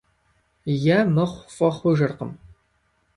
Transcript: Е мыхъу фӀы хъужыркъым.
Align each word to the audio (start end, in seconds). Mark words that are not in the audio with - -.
Е 0.95 0.97
мыхъу 1.13 1.47
фӀы 1.55 1.69
хъужыркъым. 1.75 2.31